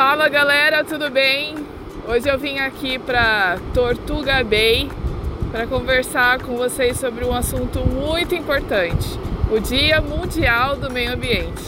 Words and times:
Fala 0.00 0.28
galera, 0.28 0.84
tudo 0.84 1.10
bem? 1.10 1.56
Hoje 2.06 2.28
eu 2.28 2.38
vim 2.38 2.60
aqui 2.60 3.00
para 3.00 3.58
Tortuga 3.74 4.44
Bay 4.44 4.88
para 5.50 5.66
conversar 5.66 6.40
com 6.40 6.56
vocês 6.56 6.96
sobre 6.96 7.24
um 7.24 7.34
assunto 7.34 7.80
muito 7.80 8.32
importante, 8.32 9.18
o 9.50 9.58
Dia 9.58 10.00
Mundial 10.00 10.76
do 10.76 10.88
Meio 10.88 11.14
Ambiente. 11.14 11.64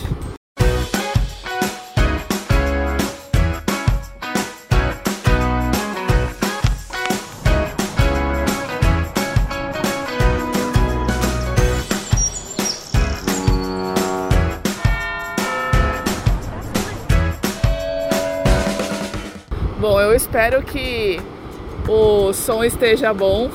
Eu 20.11 20.17
espero 20.17 20.61
que 20.63 21.21
o 21.89 22.33
som 22.33 22.65
esteja 22.65 23.15
bom, 23.15 23.49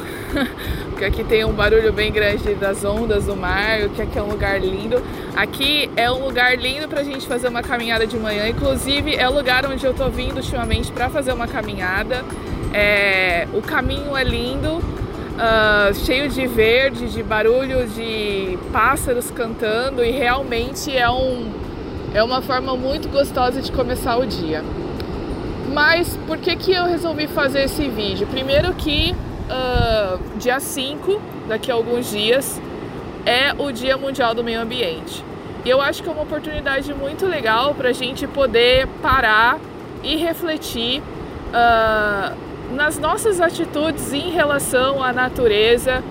porque 0.90 1.04
aqui 1.04 1.24
tem 1.24 1.44
um 1.44 1.52
barulho 1.52 1.92
bem 1.92 2.12
grande 2.12 2.56
das 2.56 2.84
ondas 2.86 3.26
do 3.26 3.36
mar, 3.36 3.90
que 3.90 4.02
aqui 4.02 4.18
é 4.18 4.22
um 4.22 4.30
lugar 4.30 4.60
lindo. 4.60 5.02
Aqui 5.36 5.90
é 5.98 6.10
um 6.10 6.24
lugar 6.24 6.58
lindo 6.58 6.88
para 6.88 7.02
a 7.02 7.04
gente 7.04 7.28
fazer 7.28 7.50
uma 7.50 7.62
caminhada 7.62 8.08
de 8.08 8.18
manhã, 8.18 8.48
inclusive 8.48 9.16
é 9.16 9.28
o 9.28 9.34
lugar 9.34 9.66
onde 9.66 9.86
eu 9.86 9.94
tô 9.94 10.10
vindo 10.10 10.38
ultimamente 10.38 10.92
para 10.94 11.10
fazer 11.10 11.34
uma 11.34 11.48
caminhada. 11.48 12.24
É, 12.74 13.48
o 13.54 13.62
caminho 13.62 14.16
é 14.16 14.24
lindo, 14.24 14.78
uh, 14.78 15.94
cheio 16.06 16.30
de 16.30 16.48
verde, 16.48 17.10
de 17.10 17.22
barulho 17.22 17.86
de 17.88 18.58
pássaros 18.72 19.30
cantando 19.30 20.04
e 20.04 20.12
realmente 20.12 20.96
é, 20.96 21.10
um, 21.10 21.52
é 22.14 22.24
uma 22.24 22.42
forma 22.42 22.78
muito 22.78 23.10
gostosa 23.10 23.62
de 23.62 23.74
começar 23.74 24.18
o 24.18 24.26
dia. 24.26 24.64
Mas 25.72 26.18
por 26.28 26.38
que, 26.38 26.56
que 26.56 26.72
eu 26.72 26.86
resolvi 26.86 27.28
fazer 27.28 27.64
esse 27.64 27.88
vídeo? 27.90 28.28
Primeiro 28.28 28.74
que 28.74 29.16
uh, 29.50 30.38
dia 30.38 30.60
5, 30.60 31.22
daqui 31.48 31.72
a 31.72 31.74
alguns 31.74 32.10
dias, 32.10 32.62
é 33.26 33.54
o 33.58 33.72
Dia 33.72 33.98
Mundial 33.98 34.36
do 34.36 34.44
Meio 34.44 34.62
Ambiente. 34.62 35.24
E 35.64 35.70
eu 35.70 35.82
acho 35.82 36.04
que 36.04 36.10
é 36.10 36.12
uma 36.12 36.22
oportunidade 36.22 36.94
muito 36.94 37.26
legal 37.26 37.74
para 37.74 37.90
a 37.90 37.94
gente 37.94 38.28
poder 38.28 38.88
parar 39.02 39.60
e 40.04 40.16
refletir 40.16 41.02
uh, 41.02 42.36
nas 42.76 43.00
nossas 43.00 43.42
atitudes 43.42 44.14
em 44.14 44.30
relação 44.30 45.04
à 45.04 45.12
natureza 45.12 46.04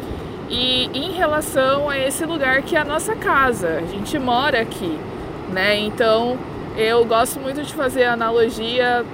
e 0.51 0.91
em 0.93 1.13
relação 1.13 1.89
a 1.89 1.97
esse 1.97 2.25
lugar 2.25 2.63
que 2.63 2.75
é 2.75 2.81
a 2.81 2.85
nossa 2.85 3.15
casa. 3.15 3.79
A 3.79 3.87
gente 3.87 4.19
mora 4.19 4.61
aqui, 4.61 4.99
né? 5.53 5.79
Então 5.79 6.37
eu 6.77 7.05
gosto 7.05 7.39
muito 7.39 7.63
de 7.63 7.73
fazer 7.73 8.05
analogia 8.05 9.05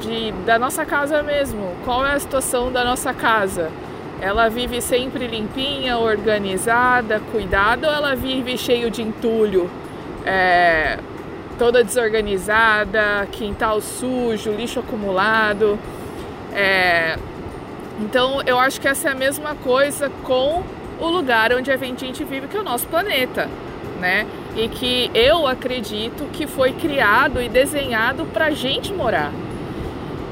de, 0.00 0.32
da 0.44 0.58
nossa 0.58 0.84
casa 0.84 1.22
mesmo. 1.22 1.74
Qual 1.84 2.04
é 2.04 2.12
a 2.12 2.18
situação 2.18 2.70
da 2.70 2.84
nossa 2.84 3.12
casa? 3.12 3.70
Ela 4.20 4.48
vive 4.48 4.80
sempre 4.80 5.26
limpinha, 5.26 5.98
organizada, 5.98 7.20
cuidada 7.30 7.88
ou 7.88 7.94
ela 7.94 8.14
vive 8.14 8.56
cheio 8.56 8.90
de 8.90 9.02
entulho, 9.02 9.70
é, 10.24 10.98
toda 11.58 11.84
desorganizada, 11.84 13.28
quintal 13.30 13.80
sujo, 13.80 14.52
lixo 14.52 14.80
acumulado? 14.80 15.78
É, 16.54 17.18
então 18.00 18.40
eu 18.46 18.58
acho 18.58 18.80
que 18.80 18.88
essa 18.88 19.08
é 19.08 19.12
a 19.12 19.14
mesma 19.14 19.54
coisa 19.54 20.10
com 20.24 20.62
o 20.98 21.08
lugar 21.08 21.52
onde 21.52 21.70
a 21.70 21.76
gente 21.76 22.24
vive, 22.24 22.48
que 22.48 22.56
é 22.56 22.60
o 22.60 22.64
nosso 22.64 22.86
planeta, 22.86 23.48
né? 24.00 24.26
E 24.56 24.68
que 24.68 25.10
eu 25.14 25.46
acredito 25.46 26.24
que 26.32 26.46
foi 26.46 26.72
criado 26.72 27.42
e 27.42 27.48
desenhado 27.50 28.24
para 28.26 28.50
gente 28.50 28.92
morar. 28.94 29.30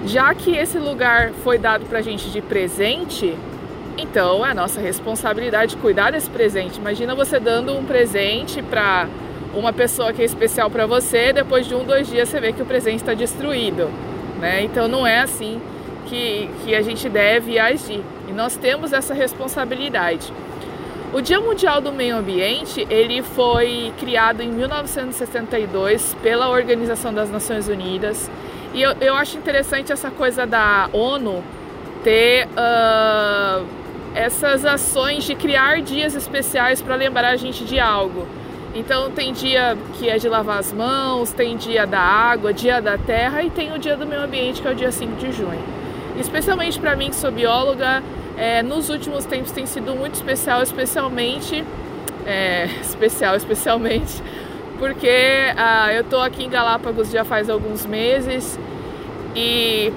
Já 0.07 0.35
que 0.35 0.55
esse 0.55 0.79
lugar 0.79 1.31
foi 1.43 1.57
dado 1.57 1.87
para 1.87 2.01
a 2.01 2.03
gente 2.03 2.29
de 2.31 2.43
presente, 2.43 3.35
então 3.97 4.45
é 4.45 4.53
nossa 4.53 4.81
responsabilidade 4.81 5.77
cuidar 5.77 6.13
desse 6.13 6.29
presente. 6.29 6.79
Imagina 6.79 7.15
você 7.15 7.41
dando 7.41 7.73
um 7.75 7.85
presente 7.85 8.61
para 8.63 9.09
uma 9.55 9.73
pessoa 9.73 10.13
que 10.13 10.21
é 10.21 10.25
especial 10.25 10.69
para 10.69 10.87
você, 10.87 11.33
depois 11.33 11.67
de 11.67 11.75
um, 11.75 11.85
dois 11.85 12.07
dias 12.07 12.29
você 12.29 12.39
vê 12.39 12.53
que 12.53 12.61
o 12.61 12.67
presente 12.67 12.97
está 12.97 13.15
destruído, 13.15 13.89
né? 14.41 14.63
Então 14.63 14.89
não 14.89 15.07
é 15.07 15.21
assim 15.21 15.59
que, 16.07 16.51
que 16.63 16.75
a 16.75 16.83
gente 16.83 17.09
deve 17.09 17.59
agir. 17.59 18.03
E 18.29 18.33
nós 18.33 18.57
temos 18.57 18.93
essa 18.93 19.15
responsabilidade. 19.15 20.31
O 21.15 21.21
Dia 21.23 21.41
Mundial 21.41 21.81
do 21.81 21.93
Meio 21.93 22.17
Ambiente 22.17 22.87
ele 22.91 23.23
foi 23.23 23.93
criado 23.99 24.43
em 24.43 24.51
1962 24.51 26.15
pela 26.23 26.51
Organização 26.51 27.15
das 27.15 27.31
Nações 27.31 27.69
Unidas 27.69 28.29
e 28.75 28.83
eu, 28.83 28.91
eu 29.01 29.15
acho 29.15 29.39
interessante 29.39 29.93
essa 29.93 30.11
coisa 30.11 30.45
da 30.45 30.89
ONU 30.93 31.43
ter 32.03 32.47
uh, 32.49 33.65
essas 34.15 34.65
ações 34.65 35.25
de 35.25 35.35
criar 35.35 35.81
dias 35.81 36.15
especiais 36.15 36.83
para 36.83 36.97
lembrar 36.97 37.31
a 37.31 37.37
gente 37.37 37.65
de 37.65 37.79
algo. 37.79 38.27
Então 38.75 39.13
tem 39.13 39.33
dia 39.33 39.79
que 39.95 40.09
é 40.09 40.19
de 40.19 40.29
lavar 40.29 40.59
as 40.59 40.73
mãos, 40.73 41.33
tem 41.33 41.57
dia 41.57 41.87
da 41.87 42.01
água, 42.01 42.53
dia 42.53 42.83
da 42.83 42.99
terra 42.99 43.43
e 43.45 43.51
tem 43.51 43.73
o 43.73 43.79
dia 43.79 43.97
do 43.97 44.05
meio 44.05 44.23
ambiente 44.23 44.61
que 44.61 44.67
é 44.67 44.73
o 44.73 44.75
dia 44.75 44.91
5 44.91 45.17
de 45.17 45.31
junho. 45.31 45.63
Especialmente 46.19 46.79
para 46.81 46.97
mim 46.97 47.11
que 47.11 47.17
sou 47.17 47.31
bióloga, 47.31 48.03
é, 48.37 48.63
nos 48.63 48.89
últimos 48.89 49.25
tempos 49.25 49.53
tem 49.53 49.67
sido 49.67 49.95
muito 49.95 50.15
especial, 50.15 50.63
especialmente 50.63 51.65
é, 52.27 52.69
especial, 52.83 53.37
especialmente 53.37 54.21
porque 54.85 55.09
ah, 55.57 55.95
eu 55.95 56.03
estou 56.03 56.21
aqui 56.21 56.45
em 56.45 56.51
Galápagos 56.51 57.11
já 57.11 57.25
faz 57.25 57.49
alguns 57.49 57.87
meses 57.87 58.59
e 59.35 59.91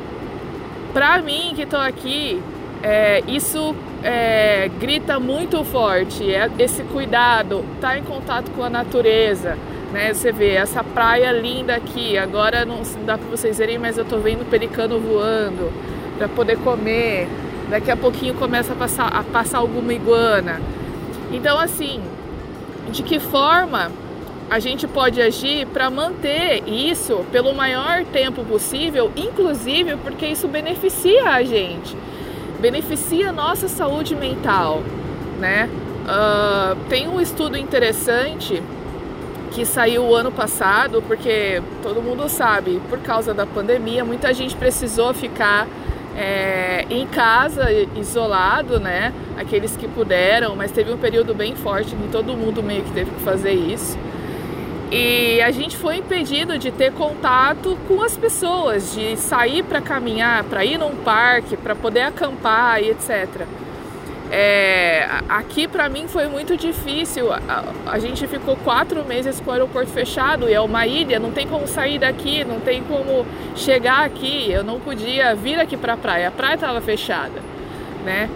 para 0.94 1.22
mim 1.22 1.52
que 1.53 1.64
estou 1.64 1.81
aqui, 1.81 2.42
é, 2.81 3.22
isso 3.28 3.75
é, 4.02 4.72
grita 4.80 5.20
muito 5.20 5.62
forte, 5.66 6.34
é, 6.34 6.50
esse 6.58 6.84
cuidado, 6.84 7.66
tá 7.81 8.00
em 8.00 8.03
contato 8.03 8.50
com 8.52 8.64
a 8.64 8.70
natureza, 8.70 9.58
né? 9.92 10.14
Você 10.14 10.31
vê 10.31 10.53
essa 10.53 10.81
praia 10.86 11.34
linda 11.34 11.75
aqui, 11.75 12.18
agora 12.18 12.64
não, 12.64 12.78
não 12.78 13.06
dá 13.06 13.18
para 13.18 13.30
vocês 13.30 13.58
verem, 13.58 13.78
mas 13.78 13.98
eu 13.98 14.06
estou 14.06 14.22
vendo 14.22 14.50
pelicano 14.50 15.02
voando 15.02 15.69
para 16.18 16.30
poder 16.30 16.58
comer. 16.59 17.28
Daqui 17.69 17.92
a 17.92 17.98
pouquinho 17.98 18.36
começa 18.36 18.72
a 18.72 18.75
passar, 18.78 19.08
a 19.08 19.22
passar 19.22 19.58
alguma 19.58 19.94
iguana. 19.94 20.62
Então, 21.30 21.59
assim, 21.59 22.00
de 22.90 23.04
que 23.04 23.19
forma 23.19 23.92
a 24.50 24.59
gente 24.59 24.88
pode 24.88 25.22
agir 25.22 25.66
para 25.68 25.90
manter 25.90 26.63
isso 26.68 27.25
pelo 27.31 27.53
maior 27.53 28.06
tempo 28.06 28.44
possível, 28.46 29.12
inclusive 29.16 29.97
porque 29.97 30.25
isso 30.25 30.47
beneficia 30.47 31.31
a 31.31 31.44
gente, 31.44 31.96
beneficia 32.59 33.30
a 33.30 33.34
nossa 33.34 33.68
saúde 33.68 34.16
mental, 34.16 34.81
né? 35.40 35.69
Uh, 36.07 36.78
tem 36.88 37.07
um 37.09 37.19
estudo 37.19 37.57
interessante 37.57 38.63
que 39.52 39.66
saiu 39.66 40.03
o 40.03 40.16
ano 40.16 40.31
passado, 40.31 41.03
porque 41.06 41.62
todo 41.84 42.02
mundo 42.02 42.30
sabe, 42.30 42.81
por 42.90 43.00
causa 43.00 43.34
da 43.34 43.46
pandemia, 43.46 44.06
muita 44.06 44.34
gente 44.34 44.56
precisou 44.56 45.13
ficar 45.13 45.68
é, 46.16 46.86
em 46.90 47.06
casa, 47.06 47.68
isolado, 47.96 48.80
né? 48.80 49.13
Aqueles 49.38 49.75
que 49.75 49.88
puderam, 49.88 50.56
mas 50.56 50.72
teve 50.72 50.91
um 50.91 50.97
período 50.97 51.34
bem 51.34 51.56
forte 51.56 51.96
que 51.96 52.07
todo 52.09 52.36
mundo 52.38 52.63
meio 52.63 52.84
que 52.84 52.91
teve 52.91 53.12
que 53.12 53.22
fazer 53.22 53.52
isso. 53.52 53.97
E 54.90 55.42
a 55.42 55.52
gente 55.52 55.75
foi 55.75 55.98
impedido 55.98 56.58
de 56.58 56.72
ter 56.72 56.94
contato 56.94 57.78
com 57.88 58.02
as 58.02 58.16
pessoas, 58.16 58.94
de 58.94 59.18
sair 59.18 59.64
para 59.64 59.81
caminhar, 59.81 60.46
para 60.46 60.64
ir 60.64 60.78
num 60.78 60.96
parque, 60.96 61.58
para 61.58 61.75
poder 61.75 62.02
acampar 62.02 62.81
e 62.81 62.92
etc. 62.92 63.46
É, 64.30 65.08
aqui 65.30 65.70
para 65.70 65.88
mim 65.88 66.08
foi 66.08 66.28
muito 66.28 66.56
difícil. 66.56 67.31
A, 67.34 67.64
a, 67.86 68.00
gente 68.00 68.25
ficou 68.28 68.56
quatro 68.58 69.03
meses 69.06 69.42
com 69.42 69.50
o 69.50 69.53
aeroporto 69.53 69.90
fechado 69.92 70.50
e 70.50 70.53
é 70.53 70.59
uma 70.59 70.86
ilha, 70.88 71.19
não 71.19 71.31
tem 71.31 71.48
como 71.48 71.68
sair 71.68 72.00
daqui, 72.00 72.46
não 72.46 72.62
tem 72.62 72.81
como 72.84 73.25
chegar 73.56 74.06
aqui. 74.06 74.50
Eu 74.50 74.63
não 74.63 74.80
podia 74.80 75.36
vir 75.36 75.60
aqui 75.60 75.75
para 75.75 75.94
a 75.94 75.98
praia, 75.98 76.30
a 76.30 76.31
praia 76.31 76.56
estava 76.56 76.80
fechada, 76.80 77.42
né? 78.06 78.30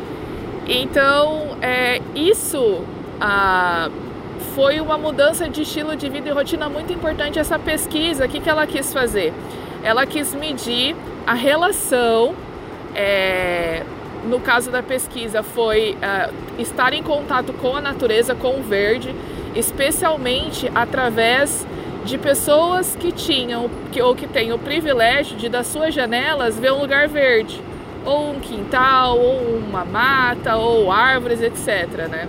Então 0.68 1.58
é, 1.62 2.02
isso. 2.14 2.82
Ah, 3.20 3.90
foi 4.56 4.80
uma 4.80 4.98
mudança 4.98 5.48
de 5.48 5.62
estilo 5.62 5.96
de 5.96 6.10
vida 6.10 6.30
e 6.30 6.32
rotina 6.32 6.70
muito 6.70 6.92
importante 6.92 7.40
essa 7.40 7.58
pesquisa. 7.58 8.26
O 8.26 8.30
que, 8.30 8.40
que 8.40 8.50
ela 8.50 8.68
quis 8.68 8.92
fazer? 8.94 9.34
Ela 9.84 10.06
quis 10.06 10.34
medir 10.34 10.96
a 11.26 11.34
relação, 11.34 12.36
é, 12.94 13.84
no 14.26 14.40
caso 14.40 14.70
da 14.70 14.84
pesquisa, 14.84 15.42
foi 15.42 15.98
é, 16.02 16.30
estar 16.60 16.94
em 16.94 17.02
contato 17.02 17.54
com 17.54 17.76
a 17.76 17.82
natureza, 17.82 18.36
com 18.36 18.60
o 18.60 18.64
verde, 18.64 19.16
especialmente 19.56 20.70
através 20.76 21.66
de 22.04 22.18
pessoas 22.18 22.96
que 22.96 23.12
tinham 23.12 23.70
que, 23.92 24.02
ou 24.02 24.16
que 24.16 24.28
têm 24.28 24.52
o 24.52 24.58
privilégio 24.58 25.38
de 25.38 25.48
das 25.48 25.68
suas 25.68 25.94
janelas 25.94 26.60
ver 26.60 26.72
um 26.72 26.82
lugar 26.82 27.08
verde, 27.08 27.62
ou 28.04 28.32
um 28.32 28.40
quintal, 28.40 29.18
ou 29.18 29.58
uma 29.58 29.86
mata, 29.86 30.56
ou 30.56 30.92
árvores, 30.92 31.42
etc. 31.42 32.08
Né? 32.10 32.28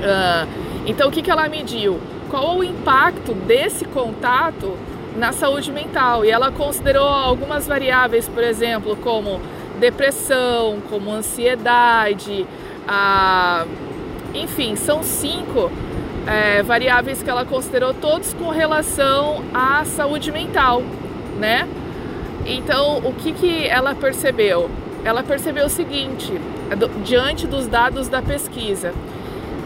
Uh, 0.00 0.67
então, 0.88 1.08
o 1.08 1.12
que, 1.12 1.20
que 1.20 1.30
ela 1.30 1.46
mediu? 1.50 2.00
Qual 2.30 2.56
o 2.56 2.64
impacto 2.64 3.34
desse 3.34 3.84
contato 3.84 4.74
na 5.18 5.32
saúde 5.32 5.70
mental 5.70 6.24
e 6.24 6.30
ela 6.30 6.50
considerou 6.50 7.06
algumas 7.06 7.66
variáveis, 7.66 8.26
por 8.26 8.42
exemplo, 8.42 8.96
como 8.96 9.38
depressão, 9.78 10.78
como 10.88 11.12
ansiedade, 11.12 12.46
a... 12.86 13.66
enfim, 14.32 14.76
são 14.76 15.02
cinco 15.02 15.70
é, 16.26 16.62
variáveis 16.62 17.22
que 17.22 17.28
ela 17.28 17.44
considerou 17.44 17.92
todos 17.92 18.32
com 18.32 18.48
relação 18.48 19.44
à 19.52 19.84
saúde 19.84 20.32
mental, 20.32 20.82
né? 21.38 21.68
Então, 22.46 22.98
o 23.04 23.12
que, 23.12 23.32
que 23.32 23.66
ela 23.66 23.94
percebeu? 23.94 24.70
Ela 25.04 25.22
percebeu 25.22 25.66
o 25.66 25.70
seguinte, 25.70 26.32
diante 27.04 27.46
dos 27.46 27.66
dados 27.66 28.08
da 28.08 28.22
pesquisa, 28.22 28.94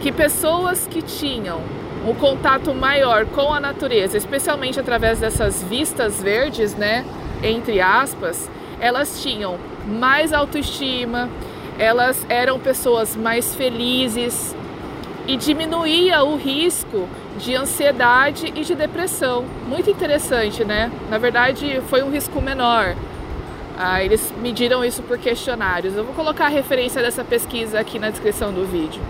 que 0.03 0.11
pessoas 0.11 0.85
que 0.85 1.01
tinham 1.01 1.61
um 2.05 2.13
contato 2.13 2.73
maior 2.73 3.25
com 3.25 3.53
a 3.53 3.59
natureza, 3.61 4.17
especialmente 4.17 4.77
através 4.77 5.21
dessas 5.21 5.63
vistas 5.63 6.21
verdes, 6.21 6.75
né, 6.75 7.05
entre 7.41 7.79
aspas, 7.79 8.51
elas 8.81 9.23
tinham 9.23 9.57
mais 9.87 10.33
autoestima, 10.33 11.29
elas 11.79 12.25
eram 12.27 12.59
pessoas 12.59 13.15
mais 13.15 13.55
felizes 13.55 14.53
e 15.25 15.37
diminuía 15.37 16.21
o 16.25 16.35
risco 16.35 17.07
de 17.39 17.55
ansiedade 17.55 18.51
e 18.53 18.61
de 18.61 18.75
depressão. 18.75 19.45
Muito 19.65 19.89
interessante, 19.89 20.65
né? 20.65 20.91
Na 21.09 21.17
verdade, 21.17 21.81
foi 21.87 22.03
um 22.03 22.11
risco 22.11 22.41
menor. 22.41 22.93
Ah, 23.77 24.03
eles 24.03 24.33
mediram 24.41 24.83
isso 24.83 25.01
por 25.01 25.17
questionários. 25.17 25.95
Eu 25.95 26.03
vou 26.03 26.13
colocar 26.13 26.47
a 26.47 26.49
referência 26.49 27.01
dessa 27.01 27.23
pesquisa 27.23 27.79
aqui 27.79 27.97
na 27.97 28.09
descrição 28.09 28.51
do 28.51 28.65
vídeo. 28.65 29.01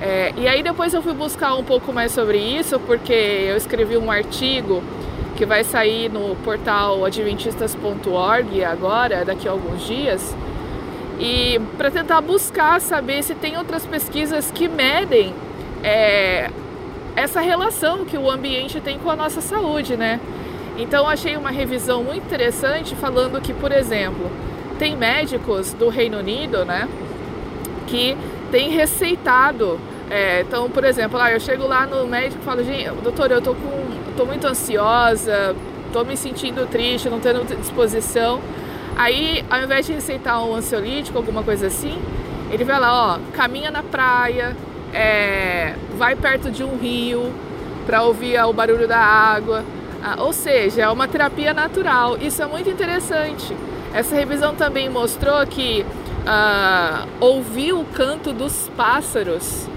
É, 0.00 0.32
e 0.36 0.48
aí 0.48 0.62
depois 0.62 0.92
eu 0.92 1.02
fui 1.02 1.14
buscar 1.14 1.54
um 1.54 1.64
pouco 1.64 1.92
mais 1.92 2.12
sobre 2.12 2.38
isso, 2.38 2.78
porque 2.80 3.12
eu 3.12 3.56
escrevi 3.56 3.96
um 3.96 4.10
artigo 4.10 4.82
que 5.36 5.46
vai 5.46 5.64
sair 5.64 6.10
no 6.10 6.36
portal 6.36 7.04
adventistas.org 7.04 8.64
agora, 8.64 9.24
daqui 9.24 9.48
a 9.48 9.50
alguns 9.50 9.86
dias, 9.86 10.34
e 11.18 11.60
para 11.76 11.90
tentar 11.90 12.20
buscar 12.20 12.80
saber 12.80 13.22
se 13.22 13.34
tem 13.34 13.56
outras 13.56 13.86
pesquisas 13.86 14.50
que 14.50 14.68
medem 14.68 15.32
é, 15.82 16.50
essa 17.16 17.40
relação 17.40 18.04
que 18.04 18.18
o 18.18 18.30
ambiente 18.30 18.80
tem 18.80 18.98
com 18.98 19.10
a 19.10 19.16
nossa 19.16 19.40
saúde, 19.40 19.96
né? 19.96 20.20
Então 20.76 21.08
achei 21.08 21.36
uma 21.36 21.50
revisão 21.50 22.02
muito 22.02 22.24
interessante 22.24 22.96
falando 22.96 23.40
que, 23.40 23.52
por 23.52 23.70
exemplo, 23.70 24.28
tem 24.78 24.96
médicos 24.96 25.72
do 25.72 25.88
Reino 25.88 26.18
Unido, 26.18 26.64
né, 26.64 26.88
que 27.86 28.16
tem 28.54 28.70
receitado. 28.70 29.80
É, 30.08 30.42
então, 30.42 30.70
por 30.70 30.84
exemplo, 30.84 31.18
lá 31.18 31.32
eu 31.32 31.40
chego 31.40 31.66
lá 31.66 31.88
no 31.88 32.06
médico 32.06 32.40
e 32.40 32.44
falo, 32.44 32.62
gente, 32.62 32.88
doutor, 33.02 33.32
eu 33.32 33.42
tô 33.42 33.52
com, 33.52 34.12
tô 34.16 34.24
muito 34.24 34.46
ansiosa, 34.46 35.56
tô 35.92 36.04
me 36.04 36.16
sentindo 36.16 36.64
triste, 36.68 37.10
não 37.10 37.18
tendo 37.18 37.44
disposição. 37.56 38.40
Aí, 38.94 39.44
ao 39.50 39.60
invés 39.60 39.86
de 39.86 39.94
receitar 39.94 40.40
um 40.46 40.54
ansiolítico, 40.54 41.18
alguma 41.18 41.42
coisa 41.42 41.66
assim, 41.66 42.00
ele 42.48 42.62
vai 42.62 42.78
lá, 42.78 43.16
ó, 43.16 43.18
caminha 43.32 43.72
na 43.72 43.82
praia, 43.82 44.56
é, 44.92 45.74
vai 45.98 46.14
perto 46.14 46.48
de 46.48 46.62
um 46.62 46.76
rio 46.76 47.34
para 47.84 48.04
ouvir 48.04 48.40
o 48.40 48.52
barulho 48.52 48.86
da 48.86 49.00
água. 49.00 49.64
Ah, 50.00 50.22
ou 50.22 50.32
seja, 50.32 50.82
é 50.82 50.88
uma 50.88 51.08
terapia 51.08 51.52
natural. 51.52 52.18
Isso 52.18 52.40
é 52.40 52.46
muito 52.46 52.70
interessante. 52.70 53.52
Essa 53.92 54.14
revisão 54.14 54.54
também 54.54 54.88
mostrou 54.88 55.44
que 55.44 55.84
ah, 56.26 57.06
ouvir 57.20 57.72
o 57.72 57.84
canto 57.84 58.32
dos 58.32 58.70
pássaros 58.76 59.68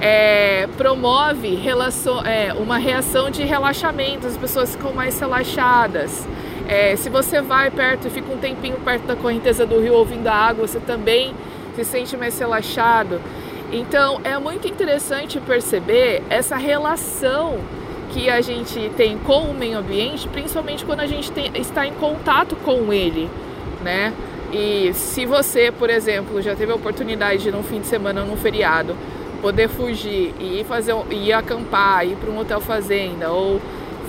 é, 0.00 0.68
promove 0.76 1.54
relação, 1.54 2.20
é, 2.24 2.52
uma 2.52 2.76
reação 2.76 3.30
de 3.30 3.44
relaxamento, 3.44 4.26
as 4.26 4.36
pessoas 4.36 4.74
ficam 4.74 4.92
mais 4.92 5.18
relaxadas. 5.18 6.26
É, 6.68 6.96
se 6.96 7.08
você 7.08 7.40
vai 7.40 7.70
perto 7.70 8.10
fica 8.10 8.32
um 8.32 8.38
tempinho 8.38 8.76
perto 8.84 9.06
da 9.06 9.16
correnteza 9.16 9.64
do 9.64 9.80
rio 9.80 9.94
ouvindo 9.94 10.26
a 10.26 10.34
água, 10.34 10.66
você 10.66 10.80
também 10.80 11.34
se 11.76 11.84
sente 11.84 12.16
mais 12.16 12.38
relaxado. 12.38 13.20
Então 13.72 14.20
é 14.24 14.36
muito 14.38 14.66
interessante 14.66 15.40
perceber 15.40 16.22
essa 16.28 16.56
relação 16.56 17.58
que 18.12 18.28
a 18.28 18.40
gente 18.40 18.90
tem 18.96 19.16
com 19.18 19.44
o 19.44 19.54
meio 19.54 19.78
ambiente, 19.78 20.28
principalmente 20.28 20.84
quando 20.84 21.00
a 21.00 21.06
gente 21.06 21.32
tem, 21.32 21.50
está 21.54 21.86
em 21.86 21.92
contato 21.94 22.56
com 22.56 22.92
ele, 22.92 23.30
né? 23.82 24.12
E 24.52 24.92
se 24.92 25.24
você, 25.24 25.72
por 25.72 25.88
exemplo, 25.88 26.42
já 26.42 26.54
teve 26.54 26.72
a 26.72 26.74
oportunidade 26.74 27.42
de 27.42 27.50
num 27.50 27.62
fim 27.62 27.80
de 27.80 27.86
semana, 27.86 28.22
num 28.22 28.36
feriado, 28.36 28.94
poder 29.40 29.68
fugir 29.68 30.34
e 30.38 30.60
ir 30.60 30.64
fazer, 30.64 30.94
ir 31.10 31.32
acampar, 31.32 32.06
ir 32.06 32.16
para 32.16 32.30
um 32.30 32.38
hotel 32.38 32.60
fazenda 32.60 33.30
ou 33.30 33.60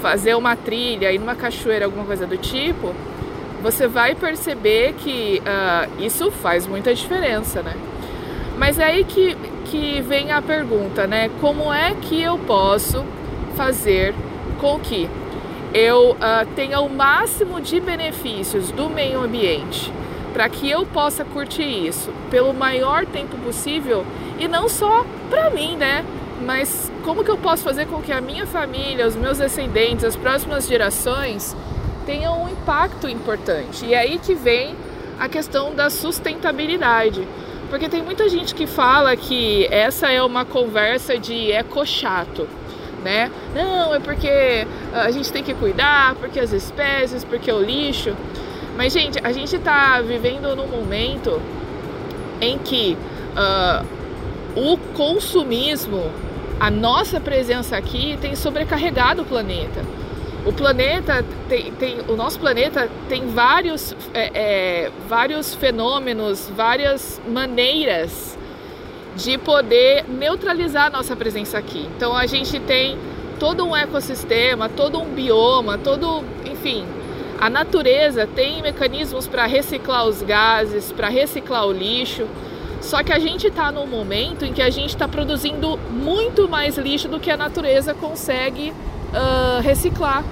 fazer 0.01 0.35
uma 0.35 0.55
trilha, 0.57 1.13
ir 1.13 1.17
numa 1.17 1.33
cachoeira, 1.33 1.85
alguma 1.85 2.03
coisa 2.03 2.27
do 2.27 2.37
tipo, 2.37 2.93
você 3.61 3.87
vai 3.87 4.15
perceber 4.15 4.93
que 4.95 5.41
uh, 5.41 6.03
isso 6.03 6.29
faz 6.29 6.67
muita 6.67 6.93
diferença, 6.93 7.61
né? 7.61 7.73
Mas 8.57 8.77
é 8.77 8.83
aí 8.83 9.05
que, 9.05 9.37
que 9.65 10.01
vem 10.01 10.29
a 10.29 10.41
pergunta, 10.41 11.07
né? 11.07 11.31
Como 11.39 11.71
é 11.71 11.95
que 12.01 12.21
eu 12.21 12.37
posso 12.39 13.05
fazer 13.55 14.13
com 14.59 14.77
que 14.77 15.09
eu 15.73 16.11
uh, 16.11 16.45
tenha 16.53 16.81
o 16.81 16.89
máximo 16.89 17.61
de 17.61 17.79
benefícios 17.79 18.71
do 18.71 18.89
meio 18.89 19.21
ambiente 19.21 19.91
para 20.33 20.49
que 20.49 20.69
eu 20.69 20.85
possa 20.85 21.23
curtir 21.23 21.87
isso 21.87 22.11
pelo 22.31 22.53
maior 22.53 23.05
tempo 23.05 23.37
possível 23.37 24.03
e 24.39 24.47
não 24.47 24.67
só 24.67 25.05
para 25.29 25.51
mim, 25.51 25.77
né? 25.77 26.03
Mas 26.43 26.91
como 27.03 27.23
que 27.23 27.31
eu 27.31 27.37
posso 27.37 27.63
fazer 27.63 27.85
com 27.85 28.01
que 28.01 28.11
a 28.11 28.19
minha 28.19 28.45
família, 28.45 29.07
os 29.07 29.15
meus 29.15 29.37
descendentes, 29.37 30.03
as 30.03 30.15
próximas 30.15 30.67
gerações 30.67 31.55
tenham 32.05 32.43
um 32.43 32.49
impacto 32.49 33.07
importante? 33.07 33.85
E 33.85 33.93
é 33.93 33.99
aí 33.99 34.19
que 34.19 34.33
vem 34.33 34.75
a 35.19 35.29
questão 35.29 35.73
da 35.73 35.89
sustentabilidade. 35.89 37.25
Porque 37.69 37.87
tem 37.87 38.03
muita 38.03 38.27
gente 38.27 38.53
que 38.53 38.67
fala 38.67 39.15
que 39.15 39.65
essa 39.71 40.11
é 40.11 40.21
uma 40.21 40.45
conversa 40.45 41.17
de 41.17 41.51
eco 41.51 41.85
chato, 41.85 42.47
né? 43.03 43.31
Não, 43.55 43.95
é 43.95 43.99
porque 43.99 44.67
a 44.93 45.09
gente 45.11 45.31
tem 45.31 45.43
que 45.43 45.53
cuidar, 45.53 46.15
porque 46.15 46.39
as 46.39 46.51
espécies, 46.51 47.23
porque 47.23 47.51
o 47.51 47.61
lixo. 47.61 48.15
Mas, 48.75 48.93
gente, 48.93 49.19
a 49.23 49.31
gente 49.31 49.55
está 49.55 50.01
vivendo 50.01 50.55
num 50.55 50.67
momento 50.67 51.41
em 52.41 52.57
que 52.57 52.97
uh, 53.35 53.85
o 54.55 54.77
consumismo, 54.93 56.11
a 56.59 56.69
nossa 56.69 57.19
presença 57.19 57.77
aqui 57.77 58.17
tem 58.21 58.35
sobrecarregado 58.35 59.21
o 59.21 59.25
planeta. 59.25 59.81
O 60.45 60.51
planeta 60.51 61.23
tem, 61.47 61.71
tem 61.73 61.99
o 62.07 62.15
nosso 62.15 62.37
planeta 62.37 62.89
tem 63.07 63.27
vários, 63.27 63.95
é, 64.13 64.31
é, 64.33 64.91
vários 65.07 65.55
fenômenos, 65.55 66.51
várias 66.53 67.21
maneiras 67.27 68.37
de 69.15 69.37
poder 69.37 70.03
neutralizar 70.09 70.87
a 70.87 70.89
nossa 70.89 71.15
presença 71.15 71.57
aqui. 71.57 71.87
Então 71.95 72.15
a 72.15 72.25
gente 72.25 72.59
tem 72.59 72.97
todo 73.39 73.65
um 73.65 73.75
ecossistema, 73.75 74.67
todo 74.67 74.99
um 74.99 75.05
bioma, 75.05 75.77
todo, 75.77 76.23
enfim, 76.45 76.85
a 77.43 77.49
natureza 77.49 78.25
tem 78.25 78.61
mecanismos 78.61 79.27
para 79.27 79.45
reciclar 79.45 80.05
os 80.05 80.21
gases, 80.21 80.93
para 80.93 81.09
reciclar 81.09 81.67
o 81.67 81.73
lixo. 81.73 82.25
Só 82.79 83.03
que 83.03 83.11
a 83.11 83.19
gente 83.19 83.47
está 83.47 83.69
num 83.69 83.85
momento 83.85 84.45
em 84.45 84.53
que 84.53 84.61
a 84.61 84.69
gente 84.69 84.91
está 84.91 85.09
produzindo 85.09 85.77
muito 85.91 86.47
mais 86.47 86.77
lixo 86.77 87.09
do 87.09 87.19
que 87.19 87.29
a 87.29 87.35
natureza 87.35 87.93
consegue 87.93 88.69
uh, 88.71 89.61
reciclar. 89.61 90.23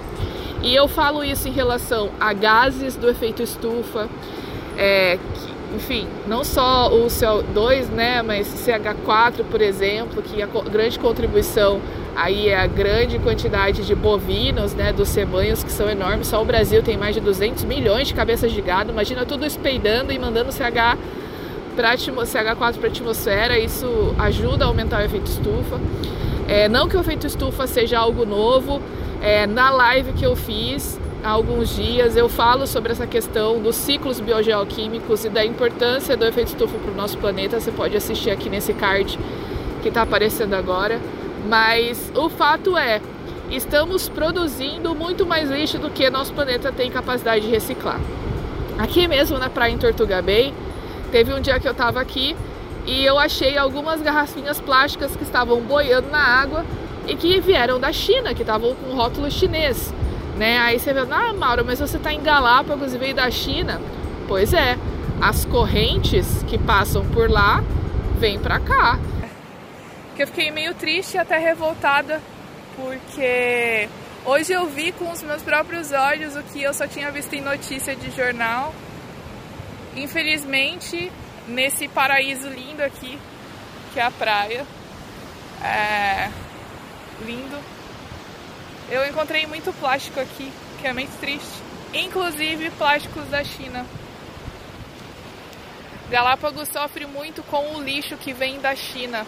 E 0.64 0.74
eu 0.74 0.88
falo 0.88 1.22
isso 1.22 1.50
em 1.50 1.52
relação 1.52 2.12
a 2.18 2.32
gases 2.32 2.96
do 2.96 3.10
efeito 3.10 3.44
estufa, 3.44 4.08
é, 4.78 5.18
que, 5.18 5.76
enfim, 5.76 6.08
não 6.26 6.46
só 6.46 6.88
o 6.88 7.08
CO2, 7.08 7.90
né, 7.90 8.22
mas 8.22 8.48
CH4, 8.48 9.44
por 9.52 9.62
exemplo, 9.62 10.22
que 10.22 10.42
a 10.42 10.48
grande 10.48 10.98
contribuição 10.98 11.82
aí 12.16 12.50
é 12.50 12.60
a 12.60 12.68
grande 12.68 13.20
quantidade 13.20 13.86
de 13.86 13.96
bovinos, 13.96 14.74
né, 14.74 14.92
dos 14.92 15.10
cebanhos 15.10 15.64
que 15.64 15.72
são 15.72 15.90
enormes. 15.90 16.28
Só 16.28 16.42
o 16.42 16.46
Brasil 16.46 16.82
tem 16.84 16.98
mais 16.98 17.16
de 17.16 17.22
200 17.22 17.64
milhões 17.64 18.08
de 18.08 18.14
cabeças 18.14 18.52
de 18.52 18.62
gado. 18.62 18.92
Imagina 18.92 19.26
tudo 19.26 19.46
espeidando 19.46 20.12
e 20.12 20.20
mandando 20.20 20.52
CH 20.52 20.98
para 21.76 21.96
CH4 21.96 22.56
para 22.56 22.88
a 22.88 22.92
atmosfera. 22.92 23.60
Isso 23.60 24.14
ajuda 24.20 24.66
a 24.66 24.68
aumentar 24.68 25.02
o 25.02 25.06
efeito 25.06 25.28
estufa. 25.28 25.80
É, 26.48 26.68
não 26.68 26.88
que 26.88 26.98
o 26.98 27.00
efeito 27.00 27.26
estufa 27.26 27.66
seja 27.66 27.98
algo 28.00 28.26
novo, 28.26 28.82
é, 29.22 29.48
na 29.48 29.70
live 29.70 30.14
que 30.14 30.26
eu 30.26 30.36
fiz 30.36 31.00
há 31.24 31.30
alguns 31.30 31.76
dias 31.76 32.18
eu 32.18 32.28
falo 32.28 32.66
sobre 32.66 32.92
essa 32.92 33.06
questão 33.06 33.60
dos 33.62 33.76
ciclos 33.76 34.20
biogeoquímicos 34.20 35.24
e 35.24 35.30
da 35.30 35.46
importância 35.46 36.18
do 36.18 36.26
efeito 36.26 36.48
estufa 36.48 36.78
para 36.78 36.92
o 36.92 36.96
nosso 36.96 37.18
planeta. 37.18 37.60
Você 37.60 37.72
pode 37.72 37.96
assistir 37.96 38.32
aqui 38.32 38.50
nesse 38.50 38.74
card 38.74 39.18
que 39.82 39.88
está 39.88 40.02
aparecendo 40.02 40.56
agora. 40.56 41.00
Mas 41.48 42.12
o 42.16 42.30
fato 42.30 42.78
é, 42.78 43.02
estamos 43.50 44.08
produzindo 44.08 44.96
muito 44.96 45.26
mais 45.26 45.50
lixo 45.50 45.78
do 45.78 45.90
que 45.90 46.10
nosso 46.10 46.34
planeta 46.34 46.72
tem 46.72 46.90
capacidade 46.90 47.46
de 47.46 47.52
reciclar. 47.52 48.00
Aqui 48.78 49.08
mesmo 49.08 49.38
na 49.38 49.50
praia 49.50 49.72
em 49.72 49.78
Tortuga 49.78 50.22
Bay, 50.22 50.54
teve 51.12 51.34
um 51.34 51.42
dia 51.42 51.60
que 51.60 51.68
eu 51.68 51.72
estava 51.72 52.00
aqui 52.00 52.36
e 52.86 53.06
eu 53.06 53.20
achei 53.20 53.58
algumas 53.58 54.02
garrafinhas 54.02 54.60
plásticas 54.60 55.16
que 55.16 55.24
estavam 55.24 55.60
boiando 55.62 56.10
na 56.10 56.20
água 56.20 56.66
e 57.08 57.16
que 57.16 57.40
vieram 57.40 57.80
da 57.80 57.92
China, 57.92 58.34
que 58.34 58.42
estavam 58.42 58.74
com 58.76 58.96
rótulo 58.96 59.30
chinês. 59.30 59.94
né? 60.38 60.58
Aí 60.60 60.80
você 60.80 60.94
vê, 60.94 61.02
ah, 61.02 61.34
Mauro, 61.34 61.64
mas 61.66 61.80
você 61.80 61.98
está 61.98 62.14
em 62.14 62.22
Galápagos 62.22 62.94
e 62.94 62.98
veio 62.98 63.14
da 63.14 63.30
China. 63.30 63.82
Pois 64.28 64.54
é, 64.54 64.78
as 65.22 65.46
correntes 65.46 66.44
que 66.48 66.58
passam 66.58 67.06
por 67.06 67.30
lá 67.30 67.64
vêm 68.18 68.40
para 68.40 68.60
cá. 68.60 68.98
Que 70.22 70.26
eu 70.26 70.28
fiquei 70.28 70.52
meio 70.52 70.76
triste 70.76 71.16
e 71.16 71.18
até 71.18 71.40
revoltada 71.40 72.22
porque 72.76 73.90
hoje 74.24 74.54
eu 74.54 74.68
vi 74.68 74.92
com 74.92 75.10
os 75.10 75.24
meus 75.24 75.42
próprios 75.42 75.92
olhos 75.92 76.36
o 76.36 76.44
que 76.44 76.62
eu 76.62 76.76
só 76.76 76.86
tinha 76.86 77.10
visto 77.10 77.34
em 77.34 77.42
notícia 77.42 77.96
de 77.96 78.12
jornal. 78.12 78.72
Infelizmente, 79.96 81.12
nesse 81.48 81.88
paraíso 81.88 82.48
lindo 82.50 82.84
aqui, 82.84 83.18
que 83.92 84.00
é 84.00 84.04
a 84.04 84.12
praia, 84.12 84.64
é 85.64 86.30
lindo. 87.26 87.58
Eu 88.92 89.04
encontrei 89.08 89.48
muito 89.48 89.74
plástico 89.80 90.20
aqui, 90.20 90.54
que 90.80 90.88
é 90.88 90.94
muito 90.94 91.20
triste. 91.20 91.64
Inclusive 91.96 92.70
plásticos 92.78 93.26
da 93.30 93.44
China. 93.44 93.88
Galápagos 96.12 96.68
sofre 96.68 97.08
muito 97.08 97.42
com 97.42 97.76
o 97.76 97.82
lixo 97.82 98.16
que 98.18 98.34
vem 98.34 98.60
da 98.60 98.76
China. 98.76 99.26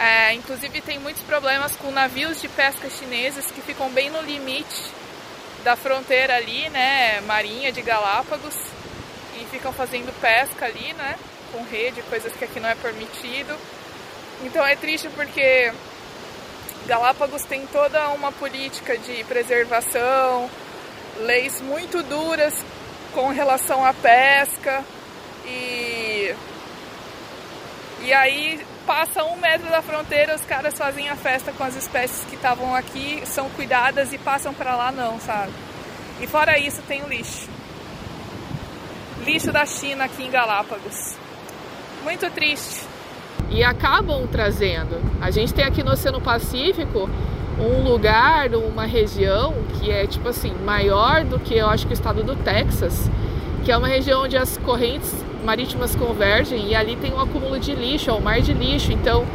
É, 0.00 0.32
inclusive 0.32 0.80
tem 0.80 0.98
muitos 0.98 1.22
problemas 1.24 1.76
com 1.76 1.90
navios 1.90 2.40
de 2.40 2.48
pesca 2.48 2.88
chineses 2.88 3.50
que 3.50 3.60
ficam 3.60 3.90
bem 3.90 4.08
no 4.08 4.22
limite 4.22 4.90
da 5.62 5.76
fronteira 5.76 6.36
ali, 6.36 6.70
né, 6.70 7.20
marinha 7.26 7.70
de 7.70 7.82
Galápagos 7.82 8.54
e 9.38 9.44
ficam 9.50 9.74
fazendo 9.74 10.10
pesca 10.18 10.64
ali, 10.64 10.94
né, 10.94 11.16
com 11.52 11.62
rede, 11.64 12.00
coisas 12.08 12.32
que 12.32 12.44
aqui 12.44 12.58
não 12.58 12.70
é 12.70 12.74
permitido. 12.76 13.54
Então 14.42 14.66
é 14.66 14.74
triste 14.74 15.06
porque 15.10 15.70
Galápagos 16.86 17.42
tem 17.42 17.66
toda 17.66 18.08
uma 18.08 18.32
política 18.32 18.96
de 18.96 19.22
preservação, 19.24 20.48
leis 21.18 21.60
muito 21.60 22.02
duras 22.04 22.54
com 23.12 23.28
relação 23.28 23.84
à 23.84 23.92
pesca 23.92 24.82
e 25.44 26.34
e 28.00 28.14
aí 28.14 28.69
passa 28.90 29.22
um 29.22 29.36
metro 29.36 29.70
da 29.70 29.80
fronteira, 29.80 30.34
os 30.34 30.44
caras 30.44 30.76
fazem 30.76 31.08
a 31.08 31.14
festa 31.14 31.52
com 31.52 31.62
as 31.62 31.76
espécies 31.76 32.24
que 32.24 32.34
estavam 32.34 32.74
aqui, 32.74 33.22
são 33.24 33.48
cuidadas 33.50 34.12
e 34.12 34.18
passam 34.18 34.52
para 34.52 34.74
lá 34.74 34.90
não, 34.90 35.20
sabe? 35.20 35.52
E 36.20 36.26
fora 36.26 36.58
isso 36.58 36.82
tem 36.88 37.00
o 37.04 37.08
lixo. 37.08 37.48
Lixo 39.24 39.52
da 39.52 39.64
China 39.64 40.06
aqui 40.06 40.24
em 40.24 40.30
Galápagos. 40.32 41.16
Muito 42.02 42.28
triste. 42.32 42.84
E 43.48 43.62
acabam 43.62 44.26
trazendo. 44.26 45.00
A 45.20 45.30
gente 45.30 45.54
tem 45.54 45.64
aqui 45.64 45.84
no 45.84 45.92
Oceano 45.92 46.20
Pacífico 46.20 47.08
um 47.60 47.84
lugar, 47.84 48.52
uma 48.56 48.86
região 48.86 49.54
que 49.78 49.88
é 49.88 50.04
tipo 50.04 50.28
assim, 50.30 50.52
maior 50.64 51.22
do 51.22 51.38
que 51.38 51.56
eu 51.56 51.68
acho 51.68 51.86
que 51.86 51.92
o 51.92 51.94
estado 51.94 52.24
do 52.24 52.34
Texas, 52.34 53.08
que 53.64 53.70
é 53.70 53.76
uma 53.76 53.86
região 53.86 54.24
onde 54.24 54.36
as 54.36 54.56
correntes 54.58 55.14
marítimas 55.44 55.94
convergem 55.94 56.68
e 56.68 56.74
ali 56.74 56.96
tem 56.96 57.12
um 57.12 57.20
acúmulo 57.20 57.58
de 57.58 57.74
lixo, 57.74 58.10
é 58.10 58.12
um 58.12 58.20
mar 58.20 58.40
de 58.40 58.52
lixo. 58.52 58.92
Então, 58.92 59.26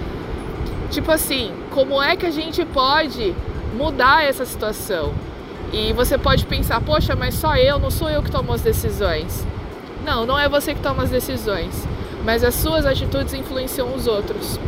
tipo 0.92 1.12
assim, 1.12 1.52
como 1.72 2.02
é 2.02 2.16
que 2.16 2.26
a 2.26 2.32
gente 2.32 2.64
pode 2.66 3.34
mudar 3.76 4.24
essa 4.24 4.46
situação? 4.46 5.14
E 5.74 5.92
você 5.94 6.18
pode 6.18 6.46
pensar, 6.46 6.80
poxa, 6.82 7.16
mas 7.16 7.34
só 7.36 7.56
eu, 7.58 7.80
não 7.80 7.92
sou 7.92 8.10
eu 8.10 8.22
que 8.22 8.32
tomo 8.32 8.54
as 8.54 8.62
decisões. 8.62 9.46
Não, 10.06 10.26
não 10.26 10.38
é 10.38 10.48
você 10.48 10.74
que 10.74 10.82
toma 10.82 11.04
as 11.04 11.10
decisões, 11.10 11.88
mas 12.24 12.44
as 12.44 12.54
suas 12.56 12.86
atitudes 12.86 13.34
influenciam 13.34 13.94
os 13.94 14.08
outros. 14.08 14.60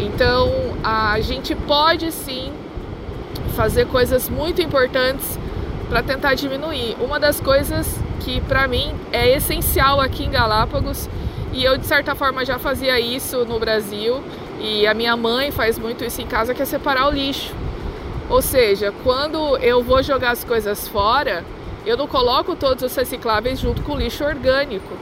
Então, 0.00 0.50
a 0.82 1.20
gente 1.20 1.54
pode 1.54 2.10
sim 2.10 2.50
fazer 3.54 3.86
coisas 3.86 4.30
muito 4.30 4.62
importantes 4.62 5.38
para 5.90 6.02
tentar 6.02 6.34
diminuir. 6.34 6.96
Uma 6.98 7.20
das 7.20 7.38
coisas 7.38 7.99
que 8.20 8.40
para 8.42 8.68
mim 8.68 8.94
é 9.12 9.36
essencial 9.36 10.00
aqui 10.00 10.24
em 10.24 10.30
Galápagos 10.30 11.08
e 11.52 11.64
eu 11.64 11.76
de 11.76 11.86
certa 11.86 12.14
forma 12.14 12.44
já 12.44 12.58
fazia 12.58 13.00
isso 13.00 13.44
no 13.44 13.58
Brasil 13.58 14.22
e 14.60 14.86
a 14.86 14.94
minha 14.94 15.16
mãe 15.16 15.50
faz 15.50 15.78
muito 15.78 16.04
isso 16.04 16.20
em 16.20 16.26
casa 16.26 16.54
que 16.54 16.62
é 16.62 16.64
separar 16.64 17.08
o 17.08 17.10
lixo. 17.10 17.52
Ou 18.28 18.40
seja, 18.40 18.92
quando 19.02 19.56
eu 19.56 19.82
vou 19.82 20.02
jogar 20.02 20.30
as 20.30 20.44
coisas 20.44 20.86
fora, 20.86 21.44
eu 21.84 21.96
não 21.96 22.06
coloco 22.06 22.54
todos 22.54 22.84
os 22.84 22.94
recicláveis 22.94 23.58
junto 23.58 23.82
com 23.82 23.94
o 23.94 23.98
lixo 23.98 24.22
orgânico. 24.22 24.94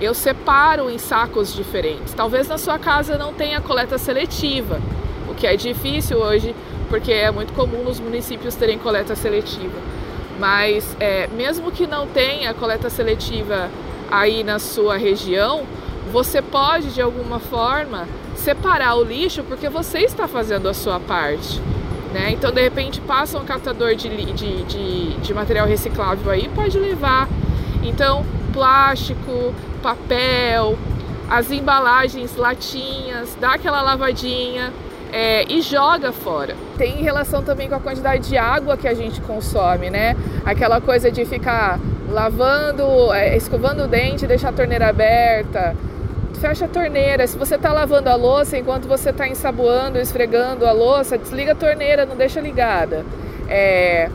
Eu 0.00 0.12
separo 0.12 0.90
em 0.90 0.98
sacos 0.98 1.54
diferentes. 1.54 2.12
Talvez 2.14 2.48
na 2.48 2.58
sua 2.58 2.78
casa 2.78 3.16
não 3.16 3.32
tenha 3.32 3.60
coleta 3.60 3.96
seletiva, 3.98 4.80
o 5.28 5.34
que 5.34 5.46
é 5.46 5.54
difícil 5.54 6.18
hoje, 6.18 6.54
porque 6.88 7.12
é 7.12 7.30
muito 7.30 7.52
comum 7.52 7.84
nos 7.84 8.00
municípios 8.00 8.56
terem 8.56 8.78
coleta 8.78 9.14
seletiva. 9.14 9.78
Mas 10.38 10.96
é, 10.98 11.28
mesmo 11.28 11.70
que 11.70 11.86
não 11.86 12.06
tenha 12.06 12.52
coleta 12.54 12.90
seletiva 12.90 13.70
aí 14.10 14.42
na 14.42 14.58
sua 14.58 14.96
região, 14.96 15.64
você 16.12 16.42
pode 16.42 16.92
de 16.92 17.00
alguma 17.00 17.38
forma 17.38 18.06
separar 18.36 18.96
o 18.96 19.04
lixo 19.04 19.42
porque 19.42 19.68
você 19.68 20.00
está 20.00 20.28
fazendo 20.28 20.68
a 20.68 20.74
sua 20.74 21.00
parte. 21.00 21.60
Né? 22.12 22.30
Então, 22.30 22.52
de 22.52 22.62
repente, 22.62 23.00
passa 23.00 23.38
um 23.38 23.44
catador 23.44 23.96
de, 23.96 24.08
de, 24.08 24.62
de, 24.62 25.14
de 25.14 25.34
material 25.34 25.66
reciclável 25.66 26.30
aí, 26.30 26.48
pode 26.54 26.78
levar. 26.78 27.28
Então, 27.82 28.24
plástico, 28.52 29.52
papel, 29.82 30.78
as 31.28 31.50
embalagens, 31.50 32.36
latinhas, 32.36 33.36
dá 33.40 33.54
aquela 33.54 33.82
lavadinha, 33.82 34.72
é, 35.14 35.44
e 35.48 35.62
joga 35.62 36.10
fora. 36.10 36.56
Tem 36.76 36.96
relação 36.96 37.40
também 37.40 37.68
com 37.68 37.76
a 37.76 37.80
quantidade 37.80 38.28
de 38.28 38.36
água 38.36 38.76
que 38.76 38.88
a 38.88 38.94
gente 38.94 39.20
consome, 39.20 39.88
né? 39.88 40.16
Aquela 40.44 40.80
coisa 40.80 41.08
de 41.08 41.24
ficar 41.24 41.78
lavando, 42.10 43.12
é, 43.14 43.36
escovando 43.36 43.84
o 43.84 43.86
dente, 43.86 44.26
deixar 44.26 44.48
a 44.48 44.52
torneira 44.52 44.88
aberta. 44.88 45.76
Fecha 46.40 46.64
a 46.64 46.68
torneira. 46.68 47.28
Se 47.28 47.38
você 47.38 47.54
está 47.54 47.72
lavando 47.72 48.10
a 48.10 48.16
louça, 48.16 48.58
enquanto 48.58 48.88
você 48.88 49.10
está 49.10 49.28
ensaboando, 49.28 50.00
esfregando 50.00 50.66
a 50.66 50.72
louça, 50.72 51.16
desliga 51.16 51.52
a 51.52 51.54
torneira, 51.54 52.04
não 52.04 52.16
deixa 52.16 52.40
ligada. 52.40 53.04
É, 53.48 54.10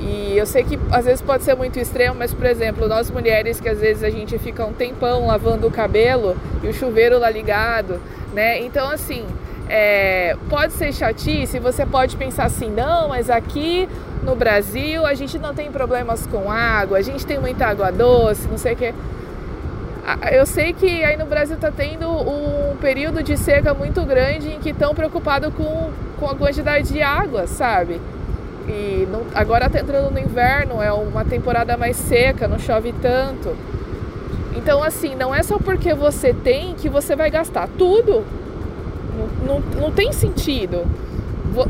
e 0.00 0.34
eu 0.34 0.46
sei 0.46 0.64
que 0.64 0.78
às 0.90 1.04
vezes 1.04 1.20
pode 1.20 1.44
ser 1.44 1.54
muito 1.54 1.78
extremo, 1.78 2.14
mas 2.18 2.32
por 2.32 2.46
exemplo, 2.46 2.88
nós 2.88 3.10
mulheres 3.10 3.60
que 3.60 3.68
às 3.68 3.80
vezes 3.80 4.02
a 4.02 4.08
gente 4.08 4.38
fica 4.38 4.64
um 4.64 4.72
tempão 4.72 5.26
lavando 5.26 5.66
o 5.66 5.70
cabelo 5.70 6.34
e 6.62 6.68
o 6.68 6.72
chuveiro 6.72 7.18
lá 7.18 7.28
ligado, 7.28 8.00
né? 8.32 8.58
Então 8.60 8.88
assim, 8.90 9.26
é, 9.74 10.36
pode 10.50 10.74
ser 10.74 10.92
chatice, 10.92 11.58
você 11.58 11.86
pode 11.86 12.14
pensar 12.18 12.44
assim, 12.44 12.70
não, 12.70 13.08
mas 13.08 13.30
aqui 13.30 13.88
no 14.22 14.36
Brasil 14.36 15.06
a 15.06 15.14
gente 15.14 15.38
não 15.38 15.54
tem 15.54 15.72
problemas 15.72 16.26
com 16.26 16.50
água, 16.50 16.98
a 16.98 17.02
gente 17.02 17.24
tem 17.24 17.38
muita 17.38 17.68
água 17.68 17.90
doce, 17.90 18.46
não 18.48 18.58
sei 18.58 18.74
o 18.74 18.76
que. 18.76 18.94
Eu 20.30 20.44
sei 20.44 20.74
que 20.74 21.02
aí 21.02 21.16
no 21.16 21.24
Brasil 21.24 21.56
está 21.56 21.70
tendo 21.70 22.06
um 22.06 22.76
período 22.82 23.22
de 23.22 23.34
seca 23.34 23.72
muito 23.72 24.04
grande 24.04 24.50
em 24.50 24.58
que 24.58 24.70
estão 24.70 24.94
preocupados 24.94 25.54
com, 25.54 25.90
com 26.20 26.26
a 26.28 26.34
quantidade 26.34 26.92
de 26.92 27.00
água, 27.00 27.46
sabe? 27.46 27.98
E 28.68 29.08
não, 29.10 29.22
agora 29.34 29.68
está 29.68 29.80
entrando 29.80 30.10
no 30.10 30.18
inverno, 30.18 30.82
é 30.82 30.92
uma 30.92 31.24
temporada 31.24 31.78
mais 31.78 31.96
seca, 31.96 32.46
não 32.46 32.58
chove 32.58 32.92
tanto. 33.00 33.56
Então, 34.54 34.82
assim, 34.82 35.14
não 35.14 35.34
é 35.34 35.42
só 35.42 35.56
porque 35.56 35.94
você 35.94 36.34
tem 36.34 36.74
que 36.74 36.90
você 36.90 37.16
vai 37.16 37.30
gastar 37.30 37.70
tudo 37.78 38.22
não, 39.46 39.60
não, 39.80 39.90
tem 39.90 40.12
sentido. 40.12 40.86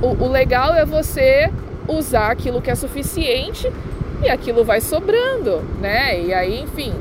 O, 0.00 0.24
o 0.24 0.30
legal 0.30 0.74
é 0.74 0.84
você 0.84 1.50
usar 1.88 2.30
aquilo 2.30 2.60
que 2.60 2.70
é 2.70 2.74
suficiente 2.74 3.70
e 4.22 4.28
aquilo 4.28 4.64
vai 4.64 4.80
sobrando, 4.80 5.62
né? 5.80 6.20
E 6.20 6.32
aí, 6.32 6.60
enfim, 6.60 6.94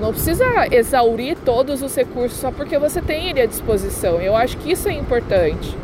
não 0.00 0.12
precisa 0.12 0.44
exaurir 0.70 1.36
todos 1.44 1.82
os 1.82 1.94
recursos 1.94 2.38
só 2.38 2.50
porque 2.50 2.78
você 2.78 3.02
tem 3.02 3.28
ele 3.28 3.40
à 3.40 3.46
disposição. 3.46 4.20
Eu 4.20 4.34
acho 4.34 4.56
que 4.56 4.72
isso 4.72 4.88
é 4.88 4.92
importante. 4.92 5.76